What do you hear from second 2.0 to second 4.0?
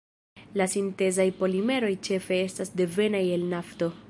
ĉefe estas devenaj el nafto.